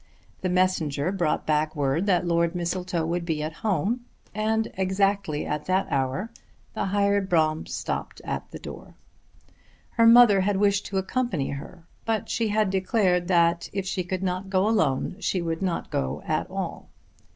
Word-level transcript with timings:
The 0.41 0.49
messenger 0.49 1.11
brought 1.11 1.45
back 1.45 1.75
word 1.75 2.07
that 2.07 2.25
Lord 2.25 2.55
Mistletoe 2.55 3.05
would 3.05 3.23
be 3.23 3.43
at 3.43 3.53
home, 3.61 4.05
and 4.33 4.71
exactly 4.73 5.45
at 5.45 5.65
that 5.65 5.85
hour 5.91 6.31
the 6.73 6.85
hired 6.85 7.29
brougham 7.29 7.67
stopped 7.67 8.19
at 8.25 8.49
the 8.49 8.57
door. 8.57 8.95
Her 9.91 10.07
mother 10.07 10.41
had 10.41 10.57
wished 10.57 10.87
to 10.87 10.97
accompany 10.97 11.49
her 11.51 11.85
but 12.03 12.29
she 12.29 12.47
had 12.47 12.71
declared 12.71 13.27
that 13.27 13.69
if 13.73 13.85
she 13.85 14.03
could 14.03 14.23
not 14.23 14.49
go 14.49 14.67
alone 14.67 15.17
she 15.19 15.39
would 15.39 15.61
not 15.61 15.91
go 15.91 16.23
at 16.25 16.49
all. 16.49 16.89